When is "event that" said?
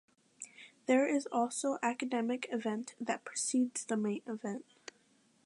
2.51-3.23